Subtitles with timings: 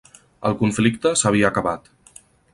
[0.49, 1.89] El conflicte s'havia acabat.